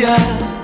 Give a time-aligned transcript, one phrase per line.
[0.00, 0.59] yeah.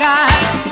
[0.00, 0.69] God.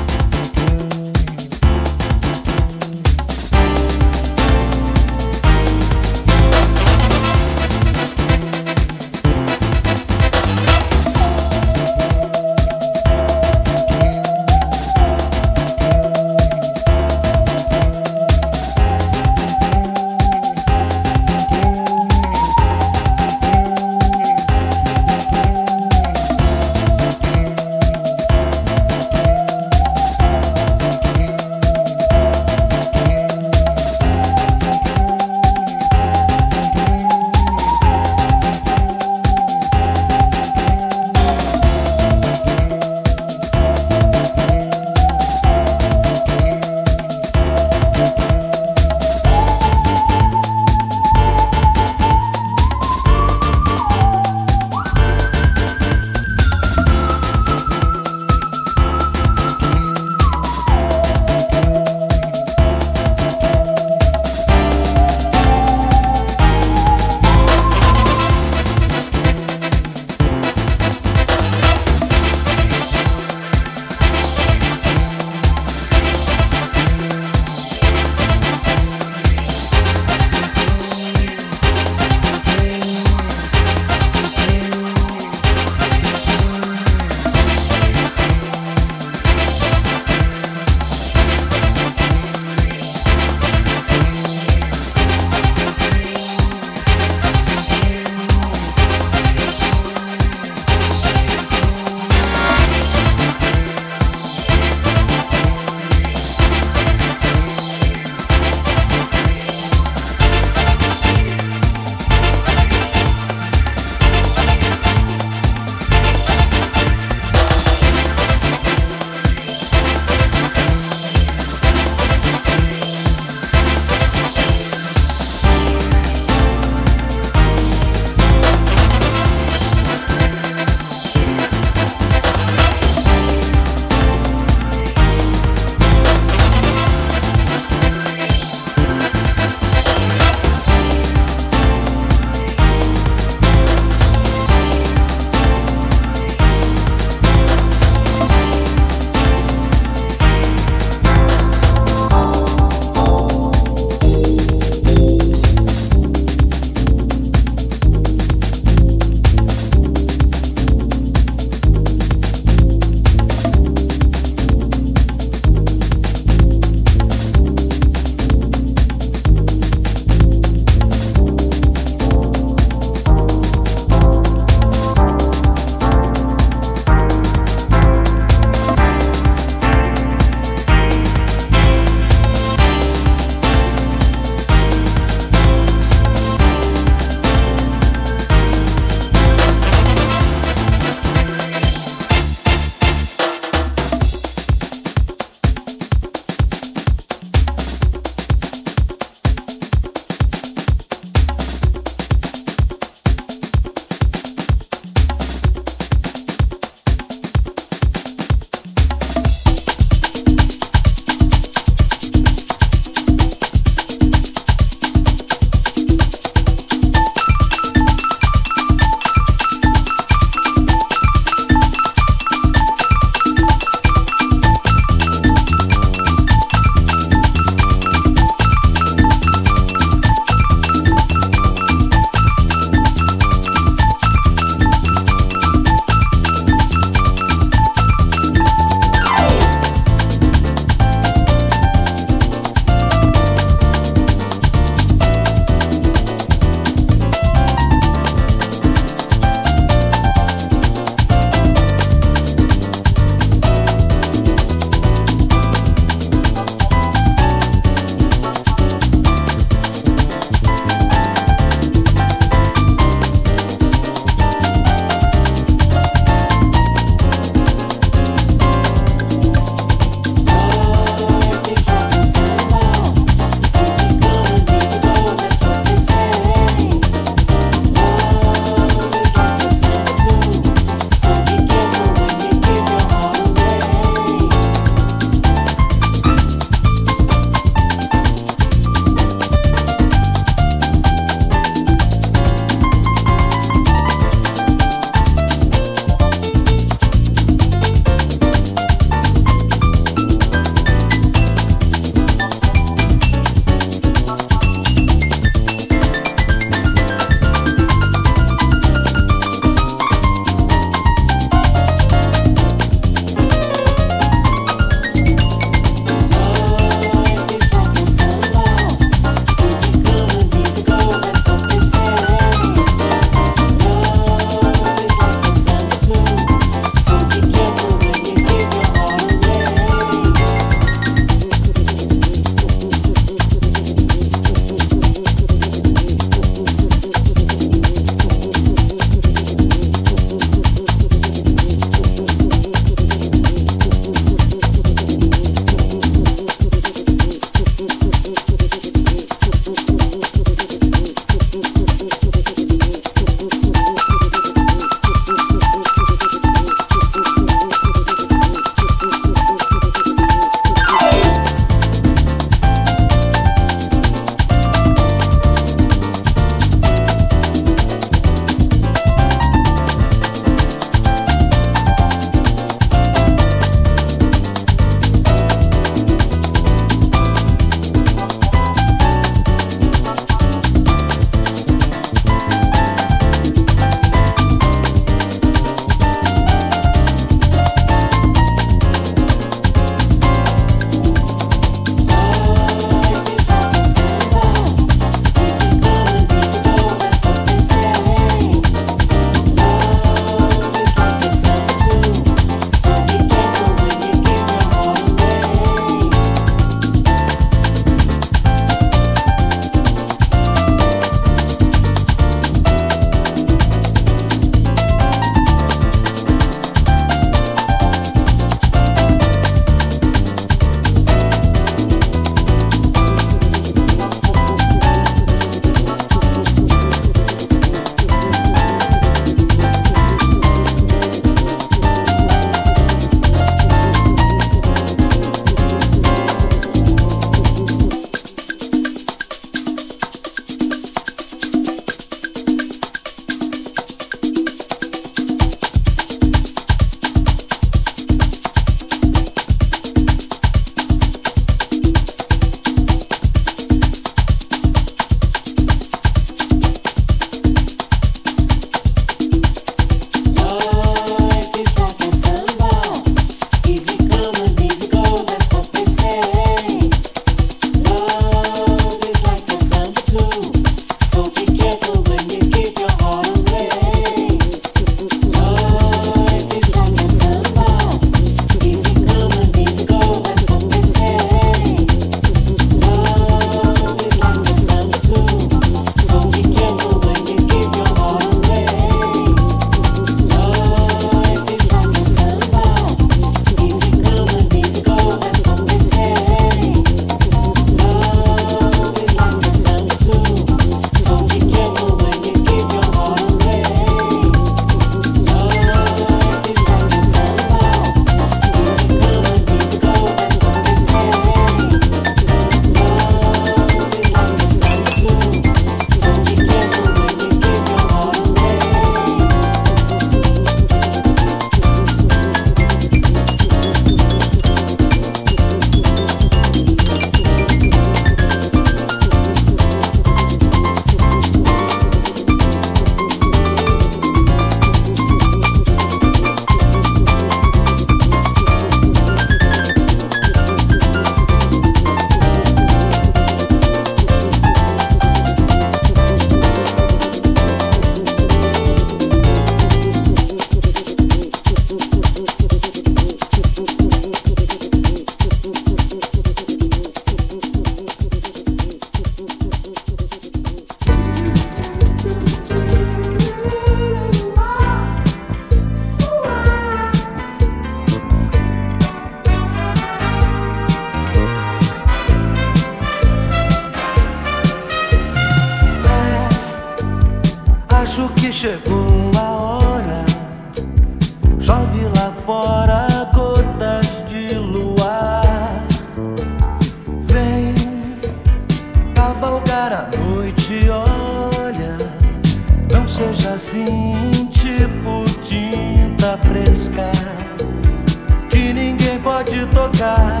[599.61, 600.00] Pode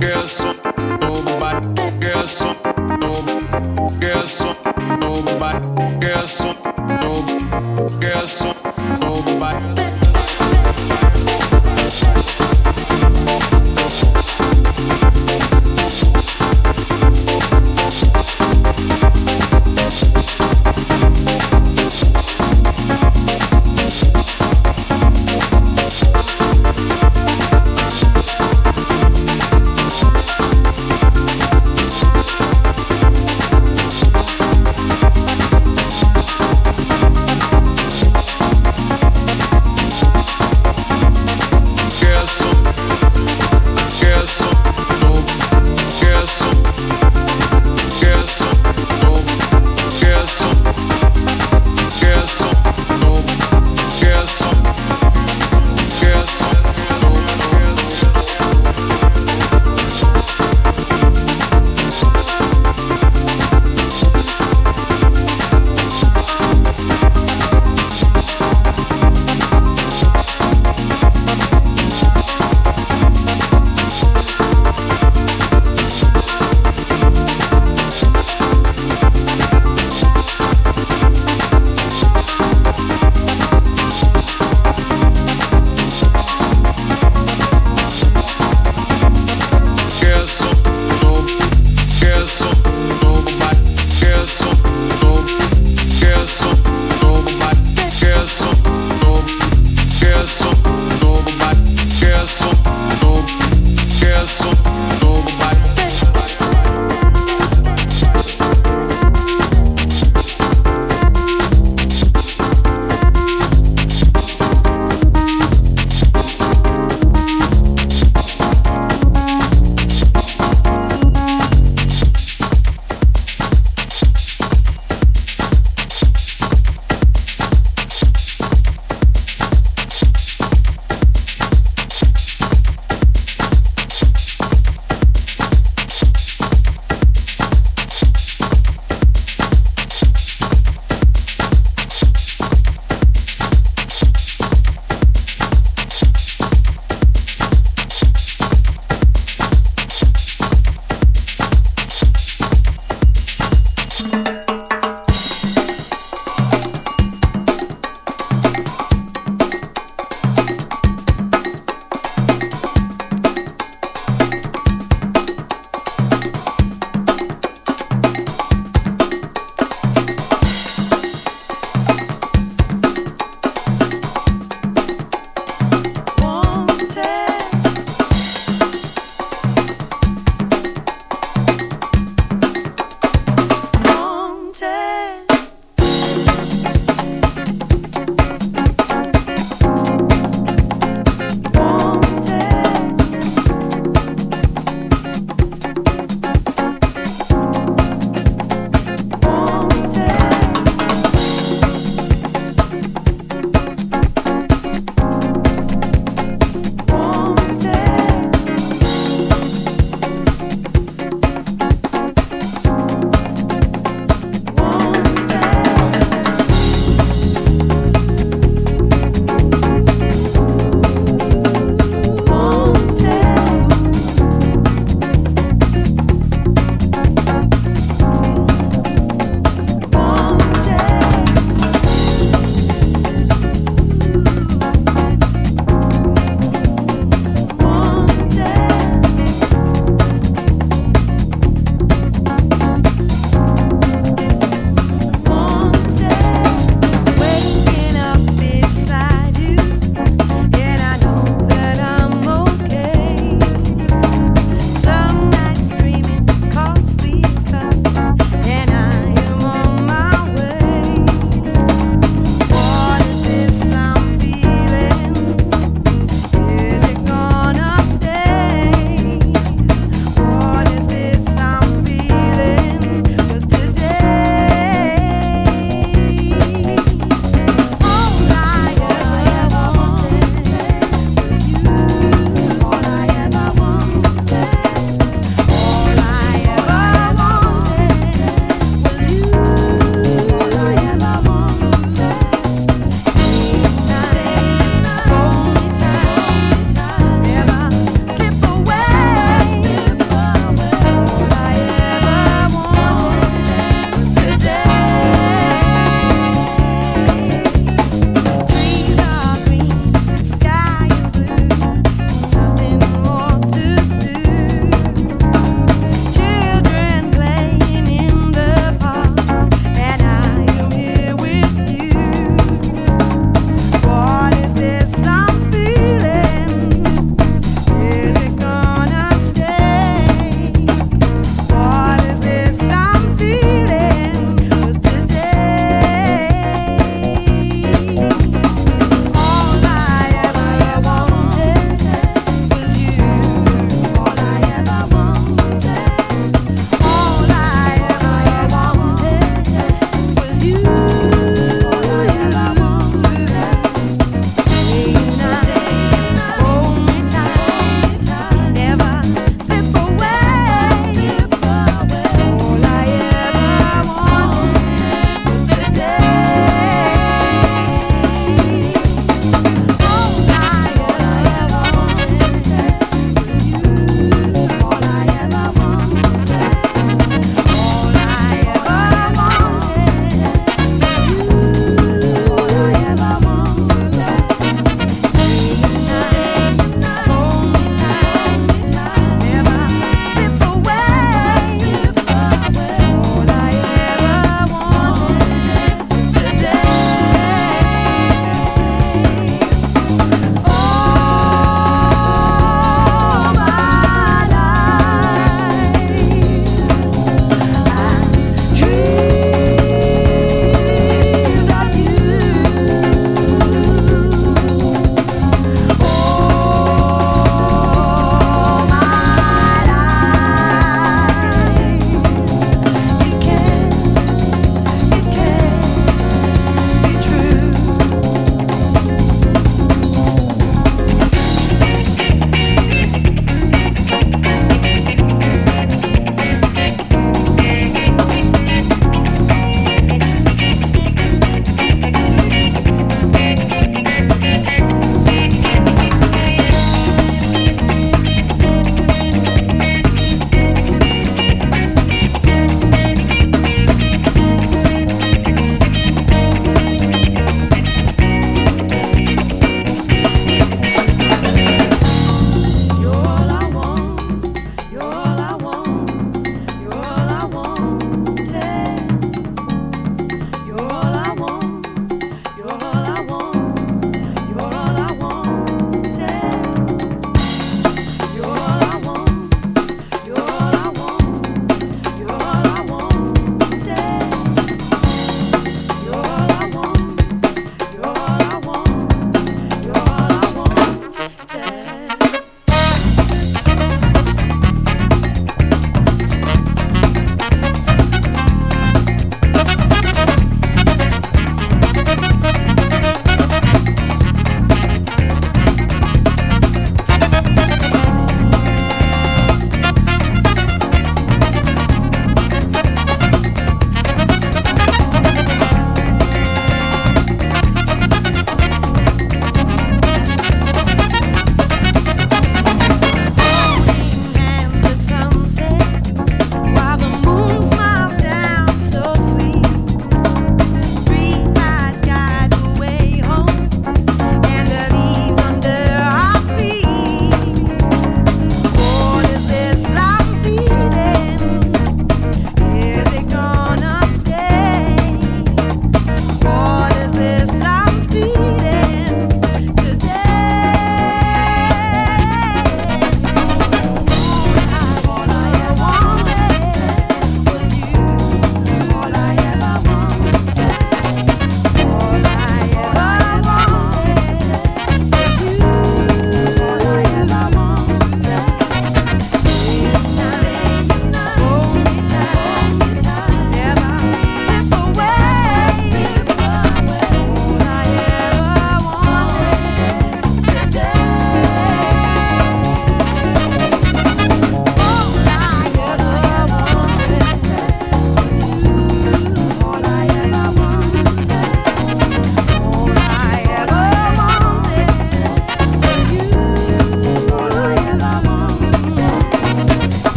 [0.00, 0.65] Guess what?